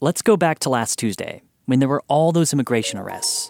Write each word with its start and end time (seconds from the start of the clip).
Let's 0.00 0.22
go 0.22 0.36
back 0.36 0.58
to 0.60 0.70
last 0.70 0.98
Tuesday 0.98 1.42
when 1.66 1.78
there 1.78 1.88
were 1.88 2.02
all 2.08 2.32
those 2.32 2.52
immigration 2.52 2.98
arrests. 2.98 3.48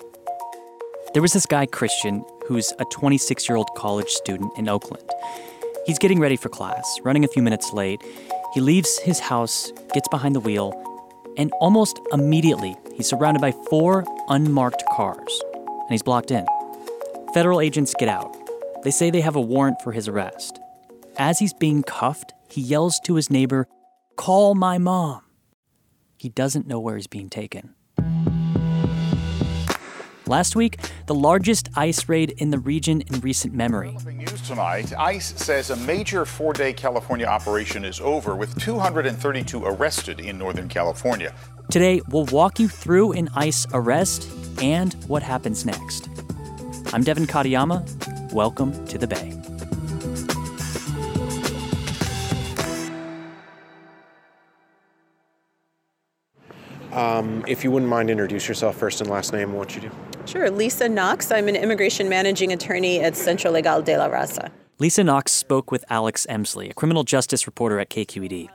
There 1.14 1.22
was 1.22 1.32
this 1.32 1.46
guy, 1.46 1.64
Christian, 1.64 2.22
who's 2.46 2.70
a 2.78 2.84
26 2.84 3.48
year 3.48 3.56
old 3.56 3.70
college 3.76 4.10
student 4.10 4.52
in 4.58 4.68
Oakland. 4.68 5.08
He's 5.86 5.98
getting 5.98 6.20
ready 6.20 6.36
for 6.36 6.50
class, 6.50 6.98
running 7.02 7.24
a 7.24 7.28
few 7.28 7.42
minutes 7.42 7.72
late. 7.72 8.02
He 8.52 8.60
leaves 8.60 8.98
his 8.98 9.20
house, 9.20 9.72
gets 9.94 10.06
behind 10.08 10.34
the 10.34 10.40
wheel, 10.40 10.74
and 11.38 11.50
almost 11.60 11.98
immediately 12.12 12.76
he's 12.94 13.08
surrounded 13.08 13.40
by 13.40 13.52
four 13.70 14.04
unmarked 14.28 14.84
cars, 14.92 15.40
and 15.54 15.90
he's 15.90 16.02
blocked 16.02 16.30
in. 16.30 16.44
Federal 17.32 17.62
agents 17.62 17.94
get 17.98 18.08
out. 18.08 18.36
They 18.82 18.90
say 18.90 19.10
they 19.10 19.22
have 19.22 19.36
a 19.36 19.40
warrant 19.40 19.80
for 19.82 19.92
his 19.92 20.08
arrest. 20.08 20.60
As 21.16 21.38
he's 21.38 21.54
being 21.54 21.82
cuffed, 21.82 22.34
he 22.50 22.60
yells 22.60 23.00
to 23.06 23.14
his 23.14 23.30
neighbor, 23.30 23.66
Call 24.16 24.54
my 24.54 24.76
mom. 24.76 25.23
He 26.16 26.28
doesn't 26.28 26.66
know 26.66 26.80
where 26.80 26.96
he's 26.96 27.06
being 27.06 27.28
taken. 27.28 27.74
Last 30.26 30.56
week, 30.56 30.78
the 31.06 31.14
largest 31.14 31.68
ICE 31.76 32.08
raid 32.08 32.30
in 32.38 32.48
the 32.48 32.58
region 32.58 33.02
in 33.02 33.20
recent 33.20 33.52
memory. 33.52 33.98
News 34.06 34.40
tonight, 34.48 34.90
ICE 34.98 35.34
says 35.36 35.68
a 35.68 35.76
major 35.76 36.24
four-day 36.24 36.72
California 36.72 37.26
operation 37.26 37.84
is 37.84 38.00
over 38.00 38.34
with 38.34 38.58
232 38.58 39.64
arrested 39.64 40.20
in 40.20 40.38
Northern 40.38 40.66
California. 40.66 41.34
Today, 41.70 42.00
we'll 42.08 42.24
walk 42.26 42.58
you 42.58 42.68
through 42.68 43.12
an 43.12 43.28
ICE 43.34 43.66
arrest 43.74 44.30
and 44.62 44.94
what 45.08 45.22
happens 45.22 45.66
next. 45.66 46.08
I'm 46.94 47.02
Devin 47.02 47.26
Katayama. 47.26 48.32
Welcome 48.32 48.86
to 48.86 48.96
the 48.96 49.06
Bay. 49.06 49.43
Um, 56.94 57.44
if 57.48 57.64
you 57.64 57.70
wouldn't 57.70 57.90
mind 57.90 58.08
introduce 58.08 58.46
yourself 58.46 58.76
first 58.76 59.00
and 59.00 59.10
last 59.10 59.32
name 59.32 59.50
and 59.50 59.58
what 59.58 59.74
you 59.74 59.80
do. 59.80 59.90
Sure, 60.26 60.48
Lisa 60.50 60.88
Knox. 60.88 61.32
I'm 61.32 61.48
an 61.48 61.56
immigration 61.56 62.08
managing 62.08 62.52
attorney 62.52 63.00
at 63.00 63.16
Centro 63.16 63.50
Legal 63.50 63.82
de 63.82 63.98
la 63.98 64.08
Raza. 64.08 64.50
Lisa 64.78 65.02
Knox 65.02 65.32
spoke 65.32 65.70
with 65.70 65.84
Alex 65.90 66.24
Emslie, 66.28 66.70
a 66.70 66.74
criminal 66.74 67.04
justice 67.04 67.46
reporter 67.46 67.80
at 67.80 67.90
KQED. 67.90 68.48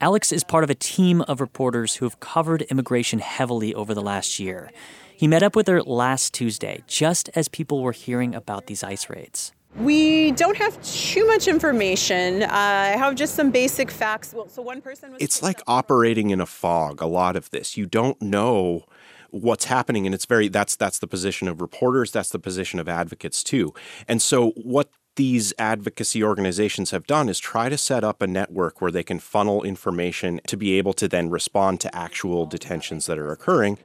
Alex 0.00 0.32
is 0.32 0.42
part 0.44 0.64
of 0.64 0.70
a 0.70 0.74
team 0.74 1.20
of 1.22 1.40
reporters 1.40 1.96
who 1.96 2.06
have 2.06 2.20
covered 2.20 2.62
immigration 2.62 3.18
heavily 3.18 3.74
over 3.74 3.94
the 3.94 4.02
last 4.02 4.40
year. 4.40 4.72
He 5.14 5.28
met 5.28 5.42
up 5.42 5.54
with 5.54 5.68
her 5.68 5.82
last 5.82 6.32
Tuesday, 6.32 6.82
just 6.86 7.28
as 7.34 7.48
people 7.48 7.82
were 7.82 7.92
hearing 7.92 8.34
about 8.34 8.66
these 8.66 8.82
ICE 8.82 9.10
raids. 9.10 9.52
We 9.76 10.32
don't 10.32 10.56
have 10.56 10.82
too 10.82 11.26
much 11.26 11.46
information. 11.46 12.42
Uh, 12.42 12.48
I 12.50 12.96
have 12.96 13.14
just 13.14 13.34
some 13.34 13.50
basic 13.50 13.90
facts. 13.90 14.34
Well, 14.34 14.48
so 14.48 14.62
one 14.62 14.80
person 14.80 15.14
It's 15.20 15.42
like 15.42 15.62
operating 15.66 16.30
in 16.30 16.40
a 16.40 16.46
fog, 16.46 17.00
a 17.00 17.06
lot 17.06 17.36
of 17.36 17.50
this. 17.50 17.76
You 17.76 17.86
don't 17.86 18.20
know 18.20 18.84
what's 19.30 19.66
happening 19.66 20.06
and 20.06 20.14
it's 20.14 20.26
very 20.26 20.48
that's 20.48 20.74
that's 20.74 20.98
the 20.98 21.06
position 21.06 21.46
of 21.46 21.60
reporters, 21.60 22.10
that's 22.10 22.30
the 22.30 22.38
position 22.38 22.80
of 22.80 22.88
advocates 22.88 23.44
too. 23.44 23.72
And 24.08 24.20
so 24.20 24.50
what 24.56 24.90
these 25.16 25.52
advocacy 25.58 26.22
organizations 26.22 26.90
have 26.90 27.06
done 27.06 27.28
is 27.28 27.38
try 27.38 27.68
to 27.68 27.78
set 27.78 28.02
up 28.02 28.22
a 28.22 28.26
network 28.26 28.80
where 28.80 28.90
they 28.90 29.02
can 29.02 29.18
funnel 29.18 29.62
information 29.62 30.40
to 30.46 30.56
be 30.56 30.78
able 30.78 30.92
to 30.94 31.06
then 31.06 31.30
respond 31.30 31.80
to 31.80 31.94
actual 31.94 32.46
detentions 32.46 33.06
that 33.06 33.18
are 33.18 33.30
occurring. 33.30 33.78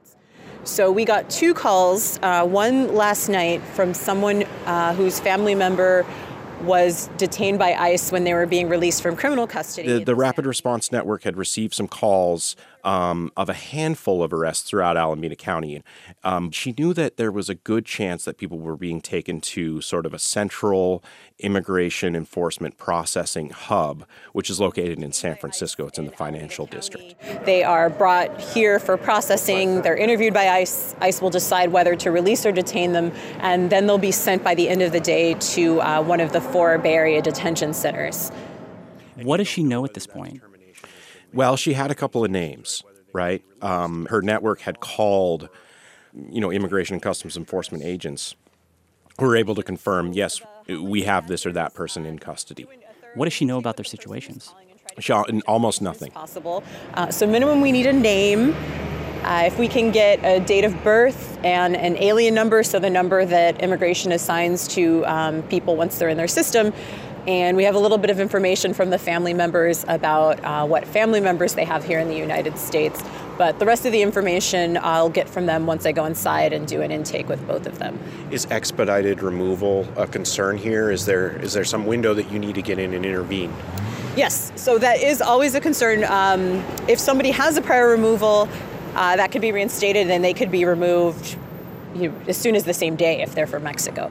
So 0.66 0.90
we 0.90 1.04
got 1.04 1.30
two 1.30 1.54
calls, 1.54 2.18
uh, 2.22 2.44
one 2.44 2.92
last 2.92 3.28
night 3.28 3.62
from 3.74 3.94
someone 3.94 4.42
uh, 4.66 4.94
whose 4.94 5.20
family 5.20 5.54
member 5.54 6.04
was 6.62 7.08
detained 7.18 7.58
by 7.58 7.74
ICE 7.74 8.10
when 8.10 8.24
they 8.24 8.34
were 8.34 8.46
being 8.46 8.68
released 8.68 9.00
from 9.00 9.14
criminal 9.14 9.46
custody. 9.46 9.98
The, 9.98 10.04
the 10.04 10.14
Rapid 10.16 10.44
Response 10.44 10.90
Network 10.90 11.22
had 11.22 11.36
received 11.36 11.74
some 11.74 11.86
calls 11.86 12.56
um, 12.86 13.32
of 13.36 13.48
a 13.48 13.54
handful 13.54 14.22
of 14.22 14.32
arrests 14.32 14.70
throughout 14.70 14.96
Alameda 14.96 15.34
County. 15.34 15.82
Um, 16.22 16.52
she 16.52 16.72
knew 16.78 16.94
that 16.94 17.16
there 17.16 17.32
was 17.32 17.50
a 17.50 17.54
good 17.56 17.84
chance 17.84 18.24
that 18.24 18.38
people 18.38 18.58
were 18.60 18.76
being 18.76 19.00
taken 19.00 19.40
to 19.40 19.80
sort 19.80 20.06
of 20.06 20.14
a 20.14 20.20
central 20.20 21.02
immigration 21.40 22.14
enforcement 22.14 22.78
processing 22.78 23.50
hub, 23.50 24.06
which 24.32 24.48
is 24.48 24.60
located 24.60 25.02
in 25.02 25.12
San 25.12 25.36
Francisco. 25.36 25.88
It's 25.88 25.98
in 25.98 26.06
the 26.06 26.12
financial 26.12 26.66
district. 26.66 27.16
They 27.44 27.64
are 27.64 27.90
brought 27.90 28.40
here 28.40 28.78
for 28.78 28.96
processing. 28.96 29.82
They're 29.82 29.96
interviewed 29.96 30.32
by 30.32 30.48
ICE. 30.48 30.94
ICE 31.00 31.20
will 31.20 31.30
decide 31.30 31.72
whether 31.72 31.96
to 31.96 32.12
release 32.12 32.46
or 32.46 32.52
detain 32.52 32.92
them, 32.92 33.10
and 33.40 33.68
then 33.68 33.88
they'll 33.88 33.98
be 33.98 34.12
sent 34.12 34.44
by 34.44 34.54
the 34.54 34.68
end 34.68 34.82
of 34.82 34.92
the 34.92 35.00
day 35.00 35.34
to 35.34 35.80
uh, 35.80 36.00
one 36.02 36.20
of 36.20 36.32
the 36.32 36.40
four 36.40 36.78
Bay 36.78 36.94
Area 36.94 37.20
detention 37.20 37.74
centers. 37.74 38.30
What 39.16 39.38
does 39.38 39.48
she 39.48 39.64
know 39.64 39.84
at 39.84 39.94
this 39.94 40.06
point? 40.06 40.40
Well, 41.32 41.56
she 41.56 41.74
had 41.74 41.90
a 41.90 41.94
couple 41.94 42.24
of 42.24 42.30
names, 42.30 42.82
right? 43.12 43.42
Um, 43.62 44.06
her 44.06 44.22
network 44.22 44.60
had 44.60 44.80
called, 44.80 45.48
you 46.30 46.40
know, 46.40 46.50
immigration 46.50 46.94
and 46.94 47.02
customs 47.02 47.36
enforcement 47.36 47.84
agents 47.84 48.34
who 49.18 49.26
were 49.26 49.36
able 49.36 49.54
to 49.54 49.62
confirm, 49.62 50.12
yes, 50.12 50.40
we 50.68 51.02
have 51.02 51.26
this 51.26 51.46
or 51.46 51.52
that 51.52 51.74
person 51.74 52.06
in 52.06 52.18
custody. 52.18 52.66
What 53.14 53.24
does 53.24 53.32
she 53.32 53.44
know 53.44 53.58
about 53.58 53.76
their 53.76 53.84
situations? 53.84 54.54
She, 54.98 55.12
almost 55.12 55.82
nothing. 55.82 56.10
Possible. 56.10 56.62
Uh, 56.94 57.10
so 57.10 57.26
minimum, 57.26 57.60
we 57.60 57.72
need 57.72 57.86
a 57.86 57.92
name. 57.92 58.54
Uh, 59.22 59.42
if 59.44 59.58
we 59.58 59.68
can 59.68 59.90
get 59.90 60.24
a 60.24 60.38
date 60.44 60.64
of 60.64 60.84
birth 60.84 61.38
and 61.42 61.76
an 61.76 61.96
alien 61.96 62.34
number, 62.34 62.62
so 62.62 62.78
the 62.78 62.88
number 62.88 63.24
that 63.24 63.60
immigration 63.60 64.12
assigns 64.12 64.68
to 64.68 65.04
um, 65.06 65.42
people 65.44 65.76
once 65.76 65.98
they're 65.98 66.08
in 66.08 66.16
their 66.16 66.28
system, 66.28 66.72
and 67.26 67.56
we 67.56 67.64
have 67.64 67.74
a 67.74 67.78
little 67.78 67.98
bit 67.98 68.10
of 68.10 68.20
information 68.20 68.72
from 68.72 68.90
the 68.90 68.98
family 68.98 69.34
members 69.34 69.84
about 69.88 70.42
uh, 70.44 70.64
what 70.66 70.86
family 70.86 71.20
members 71.20 71.54
they 71.54 71.64
have 71.64 71.84
here 71.84 71.98
in 71.98 72.08
the 72.08 72.16
United 72.16 72.56
States. 72.58 73.02
But 73.36 73.58
the 73.58 73.66
rest 73.66 73.84
of 73.84 73.92
the 73.92 74.00
information 74.00 74.78
I'll 74.78 75.10
get 75.10 75.28
from 75.28 75.46
them 75.46 75.66
once 75.66 75.84
I 75.84 75.92
go 75.92 76.06
inside 76.06 76.52
and 76.52 76.66
do 76.66 76.80
an 76.80 76.90
intake 76.90 77.28
with 77.28 77.46
both 77.46 77.66
of 77.66 77.78
them. 77.78 77.98
Is 78.30 78.46
expedited 78.50 79.22
removal 79.22 79.86
a 79.96 80.06
concern 80.06 80.56
here? 80.56 80.90
Is 80.90 81.04
there 81.04 81.36
is 81.42 81.52
there 81.52 81.64
some 81.64 81.84
window 81.84 82.14
that 82.14 82.30
you 82.30 82.38
need 82.38 82.54
to 82.54 82.62
get 82.62 82.78
in 82.78 82.94
and 82.94 83.04
intervene? 83.04 83.52
Yes, 84.16 84.52
so 84.56 84.78
that 84.78 85.02
is 85.02 85.20
always 85.20 85.54
a 85.54 85.60
concern. 85.60 86.04
Um, 86.04 86.64
if 86.88 86.98
somebody 86.98 87.30
has 87.32 87.58
a 87.58 87.62
prior 87.62 87.90
removal, 87.90 88.48
uh, 88.94 89.16
that 89.16 89.30
could 89.30 89.42
be 89.42 89.52
reinstated 89.52 90.10
and 90.10 90.24
they 90.24 90.32
could 90.32 90.50
be 90.50 90.64
removed 90.64 91.36
you 91.94 92.08
know, 92.08 92.16
as 92.26 92.38
soon 92.38 92.56
as 92.56 92.64
the 92.64 92.72
same 92.72 92.96
day 92.96 93.20
if 93.20 93.34
they're 93.34 93.46
from 93.46 93.64
Mexico. 93.64 94.10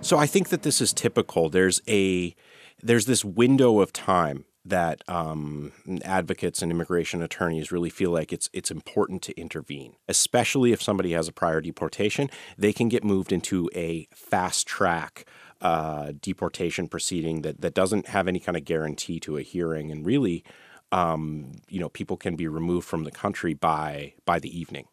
So 0.00 0.16
I 0.16 0.26
think 0.26 0.48
that 0.48 0.62
this 0.62 0.80
is 0.80 0.92
typical. 0.92 1.50
There's 1.50 1.82
a 1.88 2.34
there's 2.82 3.06
this 3.06 3.24
window 3.24 3.80
of 3.80 3.92
time 3.92 4.44
that 4.64 5.02
um, 5.08 5.72
advocates 6.04 6.62
and 6.62 6.70
immigration 6.70 7.22
attorneys 7.22 7.72
really 7.72 7.90
feel 7.90 8.10
like 8.10 8.32
it's 8.32 8.48
it's 8.52 8.70
important 8.70 9.22
to 9.22 9.38
intervene, 9.38 9.96
especially 10.08 10.72
if 10.72 10.82
somebody 10.82 11.12
has 11.12 11.28
a 11.28 11.32
prior 11.32 11.60
deportation. 11.60 12.30
They 12.56 12.72
can 12.72 12.88
get 12.88 13.04
moved 13.04 13.32
into 13.32 13.68
a 13.74 14.08
fast 14.12 14.66
track 14.66 15.26
uh, 15.60 16.12
deportation 16.20 16.86
proceeding 16.88 17.42
that 17.42 17.60
that 17.60 17.74
doesn't 17.74 18.08
have 18.08 18.28
any 18.28 18.40
kind 18.40 18.56
of 18.56 18.64
guarantee 18.64 19.18
to 19.20 19.36
a 19.36 19.42
hearing, 19.42 19.90
and 19.90 20.06
really, 20.06 20.44
um, 20.92 21.52
you 21.68 21.80
know, 21.80 21.88
people 21.88 22.16
can 22.16 22.36
be 22.36 22.46
removed 22.46 22.86
from 22.86 23.04
the 23.04 23.10
country 23.10 23.54
by 23.54 24.14
by 24.24 24.38
the 24.38 24.58
evening. 24.58 24.86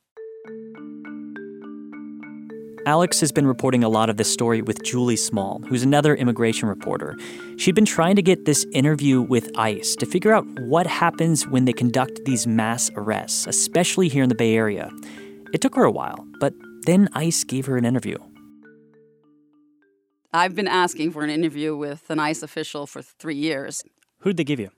Alex 2.86 3.20
has 3.20 3.32
been 3.32 3.48
reporting 3.48 3.84
a 3.84 3.90
lot 3.90 4.12
of 4.12 4.18
this 4.18 4.32
story 4.32 4.62
with 4.62 4.84
Julie 4.84 5.16
Small, 5.16 5.60
who's 5.68 5.82
another 5.82 6.16
immigration 6.16 6.70
reporter. 6.70 7.18
She'd 7.58 7.74
been 7.74 7.84
trying 7.84 8.16
to 8.16 8.22
get 8.22 8.46
this 8.46 8.64
interview 8.74 9.22
with 9.22 9.50
ICE 9.58 9.96
to 9.96 10.06
figure 10.06 10.32
out 10.32 10.46
what 10.60 10.86
happens 10.86 11.48
when 11.48 11.66
they 11.66 11.74
conduct 11.74 12.26
these 12.26 12.46
mass 12.46 12.92
arrests, 12.96 13.48
especially 13.48 14.08
here 14.08 14.22
in 14.22 14.30
the 14.30 14.36
Bay 14.36 14.56
Area. 14.56 14.92
It 15.52 15.62
took 15.62 15.76
her 15.76 15.84
a 15.84 15.92
while, 15.92 16.28
but 16.40 16.54
then 16.86 17.10
ICE 17.14 17.44
gave 17.46 17.66
her 17.66 17.76
an 17.76 17.86
interview. 17.86 18.18
I've 20.32 20.54
been 20.54 20.68
asking 20.68 21.12
for 21.12 21.24
an 21.24 21.32
interview 21.32 21.76
with 21.76 22.08
an 22.12 22.20
ICE 22.20 22.44
official 22.44 22.86
for 22.86 23.02
three 23.02 23.36
years. 23.36 23.84
Who'd 24.20 24.38
they 24.38 24.44
give 24.44 24.60
you? 24.60 24.70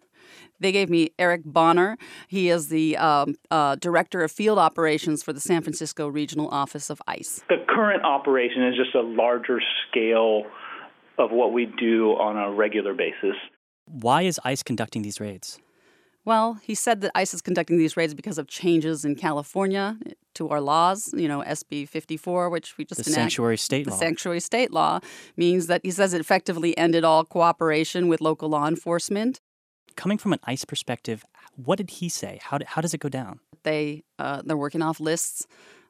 They 0.59 0.71
gave 0.71 0.89
me 0.89 1.11
Eric 1.19 1.41
Bonner. 1.45 1.97
He 2.27 2.49
is 2.49 2.69
the 2.69 2.97
um, 2.97 3.35
uh, 3.51 3.75
director 3.75 4.23
of 4.23 4.31
field 4.31 4.57
operations 4.59 5.23
for 5.23 5.33
the 5.33 5.39
San 5.39 5.61
Francisco 5.61 6.07
Regional 6.07 6.49
Office 6.49 6.89
of 6.89 7.01
ICE. 7.07 7.43
The 7.49 7.63
current 7.67 8.03
operation 8.03 8.63
is 8.67 8.75
just 8.75 8.95
a 8.95 9.01
larger 9.01 9.59
scale 9.87 10.43
of 11.17 11.31
what 11.31 11.53
we 11.53 11.65
do 11.79 12.11
on 12.11 12.37
a 12.37 12.51
regular 12.51 12.93
basis. 12.93 13.35
Why 13.85 14.23
is 14.23 14.39
ICE 14.43 14.63
conducting 14.63 15.01
these 15.01 15.19
raids? 15.19 15.59
Well, 16.25 16.59
he 16.61 16.75
said 16.75 16.99
that 17.01 17.11
ICE 17.15 17.35
is 17.35 17.41
conducting 17.41 17.77
these 17.77 17.95
raids 17.95 18.13
because 18.13 18.37
of 18.37 18.47
changes 18.47 19.05
in 19.05 19.15
California 19.15 19.97
to 20.35 20.49
our 20.49 20.59
laws. 20.59 21.13
You 21.15 21.29
know, 21.29 21.41
SB 21.41 21.87
54, 21.87 22.49
which 22.49 22.77
we 22.77 22.83
just 22.83 23.01
the 23.01 23.09
enacted. 23.09 23.13
sanctuary 23.13 23.57
state 23.57 23.85
the 23.85 23.91
law. 23.91 23.97
sanctuary 23.97 24.41
state 24.41 24.73
law 24.73 24.99
means 25.37 25.67
that 25.67 25.81
he 25.85 25.91
says 25.91 26.13
it 26.13 26.19
effectively 26.19 26.77
ended 26.77 27.05
all 27.05 27.23
cooperation 27.23 28.09
with 28.09 28.19
local 28.19 28.49
law 28.49 28.67
enforcement. 28.67 29.39
Coming 29.97 30.17
from 30.17 30.31
an 30.31 30.39
ICE 30.43 30.63
perspective, 30.63 31.25
what 31.57 31.77
did 31.77 31.89
he 31.89 32.07
say? 32.07 32.39
How, 32.41 32.59
how 32.65 32.81
does 32.81 32.93
it 32.93 32.99
go 32.99 33.09
down? 33.09 33.41
They 33.63 34.03
uh, 34.19 34.43
they're 34.45 34.55
working 34.55 34.81
off 34.81 34.99
lists. 35.01 35.45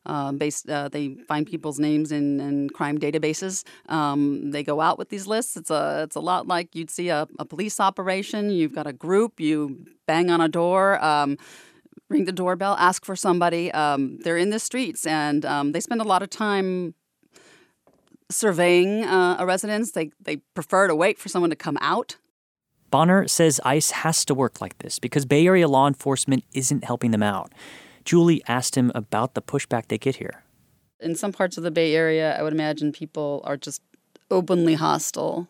Uh, 0.06 0.32
based, 0.32 0.70
uh, 0.70 0.88
they 0.88 1.16
find 1.28 1.46
people's 1.46 1.80
names 1.80 2.14
in, 2.14 2.40
in 2.40 2.70
crime 2.70 2.98
databases. 2.98 3.66
Um, 3.90 4.52
they 4.52 4.64
go 4.64 4.80
out 4.80 4.98
with 4.98 5.10
these 5.10 5.28
lists. 5.28 5.58
It's 5.58 5.70
a 5.70 6.04
it's 6.04 6.16
a 6.16 6.22
lot 6.22 6.48
like 6.48 6.74
you'd 6.74 6.90
see 6.90 7.10
a, 7.10 7.28
a 7.38 7.46
police 7.46 7.82
operation. 7.82 8.50
You've 8.50 8.74
got 8.74 8.88
a 8.88 8.94
group. 8.94 9.42
You 9.42 9.86
bang 10.06 10.32
on 10.32 10.40
a 10.40 10.48
door. 10.48 11.04
Um, 11.04 11.38
ring 12.10 12.24
the 12.24 12.32
doorbell, 12.32 12.76
ask 12.80 13.04
for 13.04 13.16
somebody. 13.16 13.72
Um, 13.74 14.20
they're 14.20 14.38
in 14.38 14.50
the 14.50 14.60
streets 14.60 15.06
and 15.06 15.46
um, 15.46 15.74
they 15.74 15.82
spend 15.82 16.00
a 16.00 16.06
lot 16.06 16.24
of 16.24 16.30
time 16.30 16.94
surveying 18.30 19.04
uh, 19.04 19.36
a 19.40 19.46
residence. 19.46 19.92
They, 19.92 20.12
they 20.22 20.38
prefer 20.38 20.88
to 20.88 20.96
wait 20.96 21.20
for 21.20 21.30
someone 21.30 21.50
to 21.50 21.56
come 21.56 21.78
out. 21.82 22.16
Bonner 22.90 23.28
says 23.28 23.60
ICE 23.66 23.92
has 23.92 24.24
to 24.26 24.34
work 24.34 24.62
like 24.62 24.78
this 24.80 25.00
because 25.00 25.26
Bay 25.26 25.46
Area 25.46 25.68
law 25.68 25.88
enforcement 25.88 26.44
isn't 26.54 26.84
helping 26.84 27.12
them 27.12 27.24
out. 27.24 27.52
Julie 28.06 28.42
asked 28.48 28.76
him 28.76 28.92
about 28.96 29.34
the 29.34 29.42
pushback 29.42 29.88
they 29.88 29.98
get 29.98 30.16
here. 30.18 30.44
In 31.00 31.14
some 31.16 31.34
parts 31.34 31.58
of 31.58 31.64
the 31.64 31.72
Bay 31.72 31.94
Area, 31.96 32.38
I 32.38 32.42
would 32.42 32.54
imagine 32.54 32.92
people 32.92 33.42
are 33.44 33.58
just 33.58 33.82
openly 34.32 34.76
hostile 34.76 35.48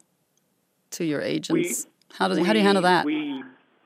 to 0.91 1.05
your 1.05 1.21
agents. 1.21 1.85
how, 2.13 2.27
do, 2.27 2.43
how 2.43 2.53
do 2.53 2.59
you 2.59 2.65
handle 2.65 2.83
that? 2.83 3.05
We 3.05 3.43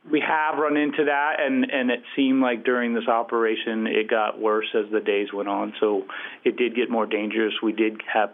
we 0.09 0.19
have 0.19 0.57
run 0.57 0.77
into 0.77 1.05
that, 1.05 1.35
and 1.39 1.69
and 1.69 1.91
it 1.91 2.01
seemed 2.15 2.41
like 2.41 2.63
during 2.63 2.95
this 2.95 3.07
operation 3.07 3.85
it 3.85 4.09
got 4.09 4.39
worse 4.39 4.65
as 4.73 4.91
the 4.91 4.99
days 4.99 5.27
went 5.33 5.49
on. 5.49 5.73
So 5.79 6.05
it 6.43 6.55
did 6.57 6.75
get 6.75 6.89
more 6.89 7.05
dangerous. 7.05 7.53
We 7.61 7.73
did 7.73 8.01
have 8.11 8.31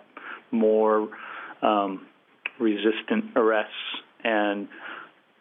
more 0.51 1.09
um, 1.61 2.05
resistant 2.59 3.35
arrests 3.35 3.73
and. 4.23 4.67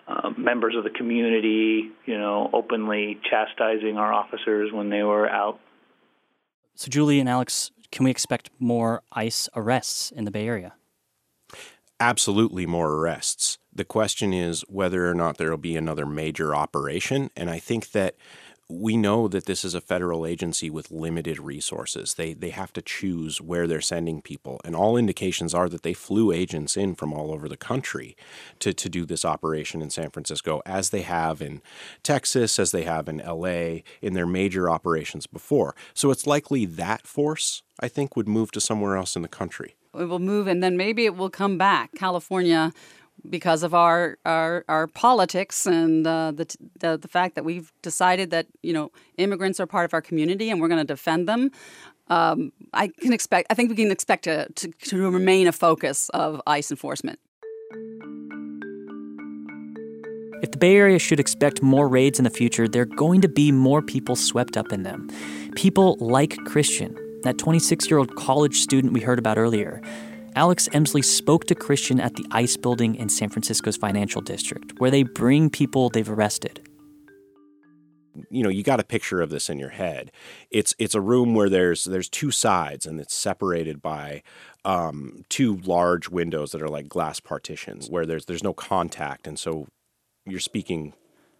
Uh, 0.08 0.31
members 0.37 0.76
of 0.76 0.85
the 0.85 0.91
community, 0.91 1.91
you 2.05 2.17
know, 2.17 2.49
openly 2.53 3.19
chastising 3.29 3.97
our 3.97 4.12
officers 4.12 4.73
when 4.73 4.88
they 4.88 5.03
were 5.03 5.29
out. 5.29 5.58
So, 6.76 6.88
Julie 6.88 7.19
and 7.19 7.29
Alex, 7.29 7.73
can 7.91 8.05
we 8.05 8.11
expect 8.12 8.50
more 8.61 9.03
ICE 9.11 9.49
arrests 9.56 10.12
in 10.12 10.25
the 10.25 10.31
Bay 10.31 10.47
Area? 10.47 10.75
Absolutely 11.99 12.67
more 12.67 12.93
arrests. 12.93 13.58
The 13.75 13.85
question 13.85 14.32
is 14.32 14.62
whether 14.69 15.11
or 15.11 15.14
not 15.14 15.38
there 15.38 15.50
will 15.50 15.56
be 15.56 15.76
another 15.76 16.06
major 16.06 16.55
operation. 16.55 17.31
And 17.35 17.50
I 17.50 17.59
think 17.59 17.91
that 17.91 18.14
we 18.69 18.97
know 18.97 19.29
that 19.29 19.47
this 19.47 19.65
is 19.65 19.75
a 19.75 19.81
federal 19.81 20.27
agency 20.27 20.71
with 20.71 20.91
limited 20.91 21.39
resources. 21.39 22.15
They 22.15 22.33
they 22.35 22.51
have 22.51 22.73
to 22.73 22.83
choose 22.83 23.41
where 23.41 23.67
they're 23.67 23.81
sending 23.81 24.21
people, 24.21 24.61
and 24.65 24.75
all 24.75 24.97
indications 24.97 25.55
are 25.55 25.69
that 25.69 25.83
they 25.83 25.95
flew 25.95 26.33
agents 26.33 26.77
in 26.77 26.97
from 26.97 27.13
all 27.13 27.33
over 27.33 27.49
the 27.49 27.57
country 27.57 28.17
to 28.59 28.73
to 28.73 28.89
do 28.89 29.07
this 29.07 29.25
operation 29.25 29.83
in 29.83 29.91
San 29.91 30.11
Francisco, 30.11 30.63
as 30.67 30.91
they 30.91 31.03
have 31.03 31.41
in 31.41 31.63
Texas, 32.03 32.59
as 32.59 32.73
they 32.73 32.83
have 32.83 33.09
in 33.09 33.21
L.A. 33.21 33.85
in 34.03 34.15
their 34.15 34.27
major 34.27 34.69
operations 34.69 35.27
before. 35.27 35.77
So 35.95 36.11
it's 36.11 36.27
likely 36.27 36.65
that 36.67 37.07
force, 37.07 37.62
I 37.79 37.87
think, 37.87 38.17
would 38.17 38.29
move 38.29 38.51
to 38.53 38.61
somewhere 38.61 38.97
else 38.97 39.15
in 39.15 39.23
the 39.23 39.29
country. 39.29 39.77
It 39.95 40.05
will 40.05 40.19
move, 40.19 40.49
and 40.49 40.62
then 40.62 40.77
maybe 40.77 41.05
it 41.05 41.17
will 41.17 41.31
come 41.31 41.57
back. 41.57 41.95
California 41.95 42.73
because 43.29 43.63
of 43.63 43.75
our 43.75 44.19
our, 44.25 44.65
our 44.69 44.87
politics 44.87 45.67
and 45.67 46.07
uh, 46.07 46.33
the, 46.33 46.57
the 46.79 46.99
the 46.99 47.09
fact 47.09 47.35
that 47.35 47.45
we've 47.45 47.73
decided 47.83 48.31
that 48.31 48.47
you 48.63 48.73
know 48.73 48.91
immigrants 49.19 49.61
are 49.61 49.67
part 49.67 49.85
of 49.85 49.95
our 49.95 50.03
community 50.03 50.51
and 50.51 50.61
we're 50.61 50.69
going 50.69 50.81
to 50.81 50.93
defend 50.93 51.29
them. 51.29 51.51
Um, 52.09 52.53
I 52.73 52.89
can 52.89 53.13
expect. 53.13 53.49
I 53.51 53.55
think 53.55 53.71
we 53.71 53.77
can 53.77 53.91
expect 53.91 54.25
to, 54.25 54.49
to, 54.49 54.69
to 54.69 55.11
remain 55.11 55.49
a 55.49 55.53
focus 55.53 56.09
of 56.11 56.41
ICE 56.47 56.71
enforcement. 56.71 57.19
If 60.43 60.53
the 60.53 60.59
Bay 60.59 60.77
Area 60.77 60.99
should 60.99 61.19
expect 61.19 61.62
more 61.62 61.89
raids 61.89 62.19
in 62.21 62.25
the 62.25 62.31
future, 62.31 62.69
there 62.69 62.83
are 62.83 62.85
going 62.85 63.23
to 63.23 63.29
be 63.29 63.51
more 63.51 63.81
people 63.81 64.15
swept 64.15 64.57
up 64.57 64.71
in 64.71 64.83
them. 64.83 65.09
People 65.57 65.97
like 65.99 66.37
Christian, 66.45 66.95
that 67.23 67.39
26 67.39 67.91
year 67.91 67.99
old 67.99 68.15
college 68.17 68.61
student 68.61 68.93
we 68.93 69.01
heard 69.01 69.19
about 69.19 69.39
earlier. 69.39 69.81
Alex 70.37 70.69
Emslie 70.75 71.03
spoke 71.03 71.47
to 71.47 71.55
Christian 71.55 71.99
at 71.99 72.15
the 72.15 72.27
ICE 72.31 72.59
building 72.59 72.94
in 72.94 73.09
San 73.09 73.31
Francisco's 73.31 73.79
financial 73.79 74.21
district, 74.21 74.79
where 74.79 74.91
they 74.91 75.03
bring 75.03 75.49
people 75.49 75.88
they've 75.88 76.11
arrested. 76.11 76.69
You 78.31 78.43
know, 78.43 78.50
you 78.50 78.62
got 78.62 78.79
a 78.79 78.85
picture 78.85 79.23
of 79.23 79.31
this 79.31 79.49
in 79.49 79.59
your 79.59 79.71
head. 79.71 80.12
It's 80.50 80.75
it's 80.79 80.94
a 80.94 81.00
room 81.00 81.35
where 81.35 81.49
there's 81.49 81.85
there's 81.85 82.09
two 82.09 82.31
sides 82.31 82.87
and 82.87 83.00
it's 83.00 83.15
separated 83.15 83.81
by 83.81 84.23
um, 84.65 85.25
two 85.31 85.56
large 85.56 86.11
windows 86.11 86.53
that 86.53 86.62
are 86.62 86.69
like 86.69 86.88
glass 86.88 87.19
partitions, 87.19 87.88
where 87.88 88.05
there's 88.05 88.27
there's 88.27 88.44
no 88.44 88.53
contact, 88.53 89.27
and 89.27 89.38
so 89.38 89.69
you're 90.27 90.41
speaking 90.41 90.93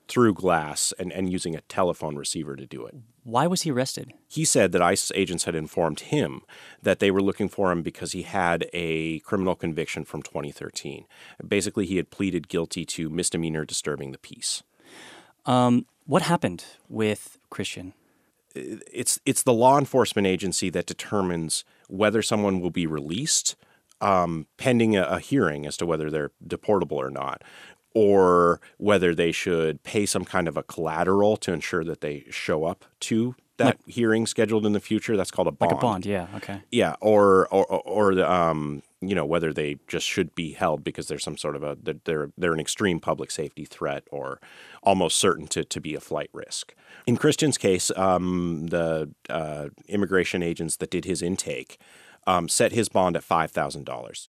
through 0.09 0.35
glass 0.35 0.95
and, 0.99 1.13
and 1.13 1.31
using 1.31 1.55
a 1.55 1.61
telephone 1.63 2.17
receiver 2.17 2.57
to 2.57 2.67
do 2.67 2.87
it. 2.87 2.95
Why 3.27 3.49
was 3.49 3.63
he 3.63 3.73
arrested? 3.73 4.13
He 4.29 4.45
said 4.45 4.71
that 4.71 4.81
ICE 4.81 5.11
agents 5.17 5.45
had 5.45 5.57
informed 5.57 5.99
him 5.99 6.43
that 6.81 7.01
they 7.01 7.11
were 7.11 7.21
looking 7.21 7.49
for 7.49 7.73
him 7.73 7.83
because 7.83 8.13
he 8.13 8.23
had 8.23 8.71
a 8.73 9.19
criminal 9.21 9.57
conviction 9.57 10.05
from 10.05 10.23
2013. 10.23 11.07
Basically, 11.47 11.87
he 11.87 11.97
had 11.97 12.11
pleaded 12.11 12.47
guilty 12.47 12.85
to 12.85 13.11
misdemeanor 13.11 13.65
disturbing 13.65 14.13
the 14.13 14.19
peace. 14.19 14.63
Um, 15.45 15.87
what 16.05 16.23
happened 16.23 16.67
with 16.89 17.37
Christian? 17.51 17.95
It's 18.55 19.19
it's 19.27 19.43
the 19.43 19.53
law 19.53 19.77
enforcement 19.77 20.29
agency 20.29 20.71
that 20.71 20.87
determines 20.87 21.65
whether 21.89 22.23
someone 22.23 22.61
will 22.61 22.71
be 22.71 22.87
released 22.87 23.57
um, 24.01 24.47
pending 24.57 24.97
a, 24.97 25.03
a 25.03 25.19
hearing 25.19 25.67
as 25.67 25.77
to 25.79 25.87
whether 25.87 26.11
they're 26.11 26.31
deportable 26.47 26.93
or 26.93 27.11
not 27.11 27.43
or 28.01 28.61
whether 28.77 29.15
they 29.15 29.33
should 29.33 29.83
pay 29.83 30.05
some 30.05 30.25
kind 30.25 30.47
of 30.49 30.57
a 30.59 30.63
collateral 30.63 31.37
to 31.39 31.51
ensure 31.53 31.83
that 31.83 32.03
they 32.03 32.25
show 32.31 32.65
up 32.65 32.85
to 33.01 33.35
that 33.57 33.67
Like- 33.67 33.79
hearing 33.87 34.27
scheduled 34.27 34.67
in 34.67 34.73
the 34.75 34.81
future. 34.81 35.17
That's 35.17 35.31
called 35.31 35.49
a 35.49 35.51
bond. 35.51 35.73
Like 35.73 35.79
a 35.81 35.81
bond, 35.81 36.05
yeah, 36.05 36.27
okay. 36.37 36.61
Yeah, 36.71 36.95
or 37.01 37.49
or 37.51 37.65
or 37.65 38.15
the, 38.15 38.31
um, 38.31 38.83
you 39.01 39.15
know 39.15 39.25
whether 39.25 39.51
they 39.55 39.79
just 39.89 40.07
should 40.07 40.35
be 40.35 40.53
held 40.53 40.85
because 40.85 41.09
there's 41.09 41.25
some 41.25 41.39
sort 41.39 41.57
of 41.57 41.63
a 41.63 41.75
they're- 41.83 42.01
they're 42.05 42.31
they're 42.37 42.53
an 42.53 42.61
extreme 42.61 43.01
public 43.01 43.31
safety 43.31 43.65
threat 43.65 44.05
or 44.11 44.41
almost 44.83 45.17
certain 45.17 45.47
to 45.49 45.65
to 45.65 45.81
be 45.81 45.95
a 45.95 46.01
flight 46.01 46.29
risk. 46.35 46.75
In 47.07 47.17
Christian's 47.17 47.57
case, 47.57 47.91
um, 47.97 48.67
the 48.67 49.11
uh, 49.31 49.69
immigration 49.89 50.43
agents 50.43 50.77
that 50.77 50.91
did 50.91 51.07
his 51.07 51.23
intake 51.23 51.79
um, 52.27 52.49
set 52.51 52.73
his 52.73 52.91
bond 52.91 53.17
at 53.17 53.25
five 53.25 53.51
thousand 53.53 53.85
dollars. 53.87 54.29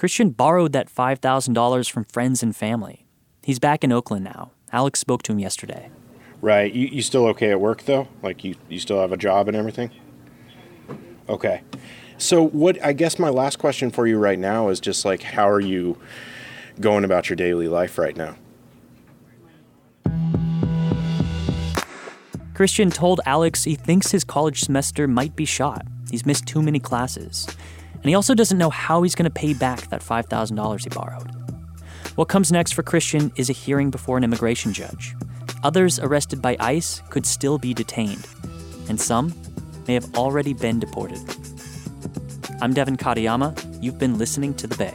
Christian 0.00 0.30
borrowed 0.30 0.72
that 0.72 0.88
$5,000 0.88 1.90
from 1.90 2.04
friends 2.04 2.42
and 2.42 2.56
family. 2.56 3.04
He's 3.42 3.58
back 3.58 3.84
in 3.84 3.92
Oakland 3.92 4.24
now. 4.24 4.50
Alex 4.72 4.98
spoke 4.98 5.22
to 5.24 5.32
him 5.32 5.38
yesterday. 5.38 5.90
Right. 6.40 6.72
You, 6.72 6.86
you 6.86 7.02
still 7.02 7.26
okay 7.26 7.50
at 7.50 7.60
work 7.60 7.82
though? 7.82 8.08
Like 8.22 8.42
you, 8.42 8.54
you 8.70 8.78
still 8.78 8.98
have 8.98 9.12
a 9.12 9.18
job 9.18 9.46
and 9.46 9.54
everything? 9.54 9.90
Okay. 11.28 11.60
So 12.16 12.42
what 12.42 12.82
I 12.82 12.94
guess 12.94 13.18
my 13.18 13.28
last 13.28 13.58
question 13.58 13.90
for 13.90 14.06
you 14.06 14.16
right 14.16 14.38
now 14.38 14.70
is 14.70 14.80
just 14.80 15.04
like 15.04 15.20
how 15.20 15.46
are 15.46 15.60
you 15.60 15.98
going 16.80 17.04
about 17.04 17.28
your 17.28 17.36
daily 17.36 17.68
life 17.68 17.98
right 17.98 18.16
now? 18.16 18.36
Christian 22.54 22.88
told 22.88 23.20
Alex 23.26 23.64
he 23.64 23.74
thinks 23.74 24.12
his 24.12 24.24
college 24.24 24.62
semester 24.62 25.06
might 25.06 25.36
be 25.36 25.44
shot. 25.44 25.86
He's 26.10 26.24
missed 26.24 26.46
too 26.46 26.62
many 26.62 26.78
classes. 26.78 27.46
And 28.02 28.08
he 28.08 28.14
also 28.14 28.34
doesn't 28.34 28.56
know 28.56 28.70
how 28.70 29.02
he's 29.02 29.14
going 29.14 29.24
to 29.24 29.30
pay 29.30 29.52
back 29.52 29.88
that 29.90 30.00
$5,000 30.00 30.82
he 30.82 30.88
borrowed. 30.88 31.30
What 32.16 32.28
comes 32.28 32.50
next 32.50 32.72
for 32.72 32.82
Christian 32.82 33.30
is 33.36 33.50
a 33.50 33.52
hearing 33.52 33.90
before 33.90 34.16
an 34.16 34.24
immigration 34.24 34.72
judge. 34.72 35.14
Others 35.62 35.98
arrested 35.98 36.40
by 36.40 36.56
ICE 36.58 37.02
could 37.10 37.26
still 37.26 37.58
be 37.58 37.74
detained, 37.74 38.26
and 38.88 38.98
some 38.98 39.34
may 39.86 39.94
have 39.94 40.14
already 40.14 40.54
been 40.54 40.80
deported. 40.80 41.20
I'm 42.62 42.72
Devin 42.72 42.96
Katayama. 42.96 43.82
You've 43.82 43.98
been 43.98 44.16
listening 44.18 44.54
to 44.54 44.66
The 44.66 44.76
Bay. 44.76 44.94